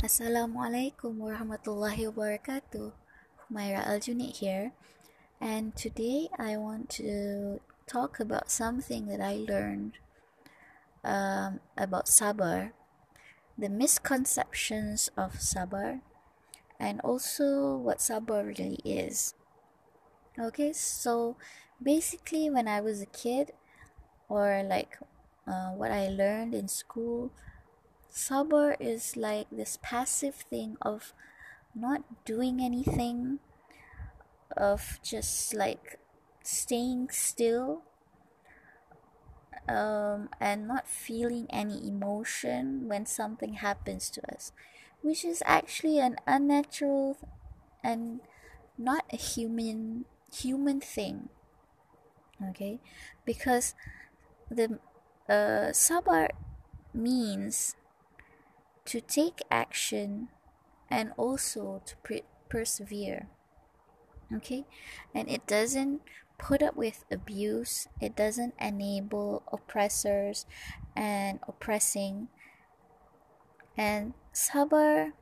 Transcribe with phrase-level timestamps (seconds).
[0.00, 2.96] Assalamualaikum warahmatullahi wabarakatuh.
[3.52, 4.72] Myra Aljunit here,
[5.36, 10.00] and today I want to talk about something that I learned
[11.04, 12.72] um, about sabar,
[13.60, 16.00] the misconceptions of sabar,
[16.80, 19.36] and also what sabar really is.
[20.40, 21.36] Okay, so
[21.76, 23.52] basically, when I was a kid,
[24.32, 24.96] or like
[25.44, 27.36] uh, what I learned in school,
[28.10, 31.14] Sabar is like this passive thing of
[31.74, 33.40] not doing anything,
[34.56, 35.98] of just like
[36.42, 37.82] staying still
[39.68, 44.52] um, and not feeling any emotion when something happens to us,
[45.02, 47.16] which is actually an unnatural
[47.84, 48.20] and
[48.78, 51.28] not a human human thing.
[52.50, 52.80] Okay,
[53.24, 53.74] because
[54.50, 54.78] the
[55.28, 56.30] uh, sabar
[56.94, 57.76] means
[58.90, 60.26] to take action
[60.90, 63.28] and also to pre- persevere.
[64.34, 64.66] Okay?
[65.14, 66.02] And it doesn't
[66.38, 70.44] put up with abuse, it doesn't enable oppressors
[70.96, 72.28] and oppressing.
[73.78, 75.12] And sabar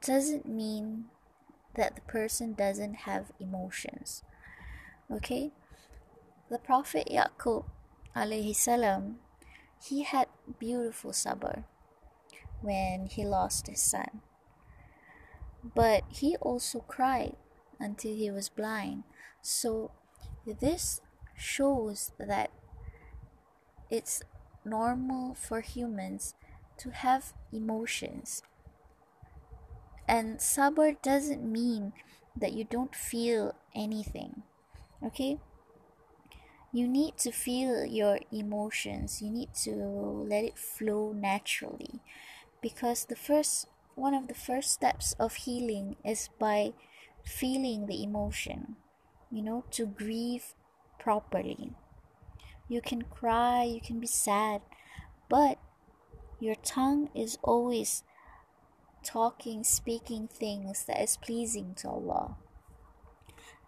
[0.00, 1.06] doesn't mean
[1.74, 4.22] that the person doesn't have emotions.
[5.10, 5.50] Okay?
[6.50, 7.64] The Prophet Yaqub
[8.14, 9.18] alayhi salam,
[9.82, 10.28] he had
[10.60, 11.64] beautiful sabar
[12.60, 14.22] when he lost his son.
[15.62, 17.36] But he also cried
[17.80, 19.04] until he was blind.
[19.42, 19.92] So
[20.46, 21.00] this
[21.36, 22.50] shows that
[23.90, 24.22] it's
[24.64, 26.34] normal for humans
[26.78, 28.42] to have emotions.
[30.06, 31.92] And sabar doesn't mean
[32.36, 34.42] that you don't feel anything.
[35.04, 35.38] Okay?
[36.72, 39.20] You need to feel your emotions.
[39.22, 42.00] You need to let it flow naturally
[42.60, 46.72] because the first one of the first steps of healing is by
[47.24, 48.76] feeling the emotion
[49.30, 50.54] you know to grieve
[50.98, 51.72] properly.
[52.68, 54.62] You can cry you can be sad
[55.28, 55.58] but
[56.40, 58.04] your tongue is always
[59.02, 62.36] talking speaking things that is pleasing to Allah.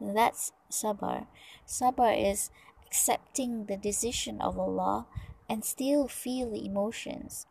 [0.01, 1.27] That's sabar.
[1.67, 2.51] Sabar is
[2.87, 5.07] accepting the decision of Allah
[5.49, 7.47] and still feel the emotions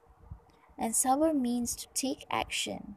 [0.79, 2.95] and sabar means to take action.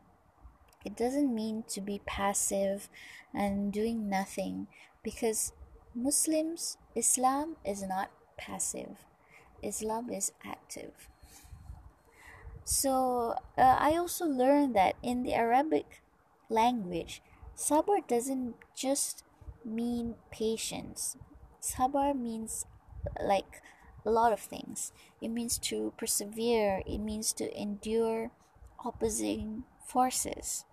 [0.85, 2.89] It doesn't mean to be passive
[3.35, 4.69] and doing nothing
[5.03, 5.53] because
[5.95, 9.05] Muslims, Islam is not passive,
[9.63, 11.09] Islam is active.
[12.65, 16.03] So uh, I also learned that in the Arabic
[16.49, 17.23] language,
[17.57, 19.25] sabar doesn't just
[19.65, 21.17] mean patience.
[21.61, 22.67] Sabar means
[23.23, 23.62] like
[24.05, 24.93] a lot of things.
[25.21, 28.31] It means to persevere, it means to endure
[28.85, 30.65] opposing forces,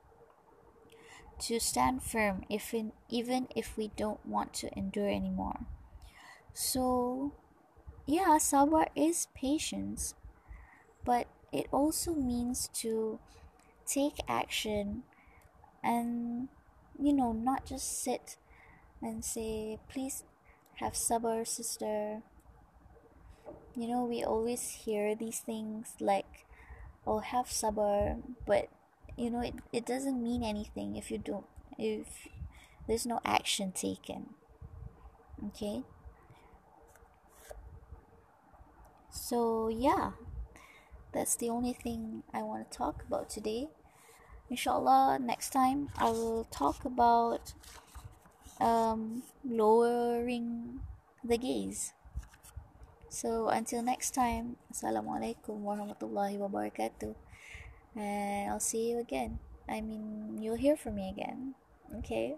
[1.39, 5.65] to stand firm if in, even if we don't want to endure anymore.
[6.53, 7.33] So,
[8.05, 10.15] yeah, sabar is patience,
[11.05, 13.19] but it also means to
[13.85, 15.03] take action
[15.83, 16.47] and
[17.01, 18.37] you know not just sit
[19.01, 20.23] and say please
[20.75, 22.21] have sabar sister
[23.75, 26.45] you know we always hear these things like
[27.07, 28.69] oh have sabar but
[29.17, 31.45] you know it, it doesn't mean anything if you don't
[31.77, 32.27] if
[32.87, 34.29] there's no action taken
[35.47, 35.83] okay?
[39.11, 40.11] So yeah
[41.11, 43.67] that's the only thing i want to talk about today.
[44.49, 47.53] Inshallah next time i will talk about
[48.59, 50.81] um, lowering
[51.23, 51.93] the gaze
[53.09, 57.17] so until next time, Assalamualaikum warahmatullahi wabarakatuh.
[57.97, 59.41] And I'll see you again.
[59.67, 61.57] I mean, you'll hear from me again.
[61.99, 62.37] Okay?